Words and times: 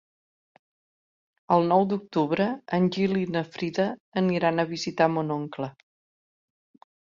El 1.55 1.65
nou 1.71 1.85
d'octubre 1.91 2.47
en 2.77 2.87
Gil 2.95 3.13
i 3.25 3.27
na 3.35 3.43
Frida 3.57 3.85
aniran 4.23 4.65
a 4.65 4.67
visitar 4.73 5.11
mon 5.19 5.35
oncle. 5.39 5.71